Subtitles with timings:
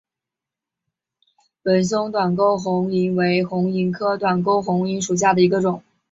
[1.61, 5.83] 纹胸短沟红萤为红萤科短沟红萤属下的一个种。